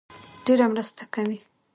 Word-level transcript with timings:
ډېره 0.45 0.65
مرسته 0.73 1.03
کوي 1.13 1.37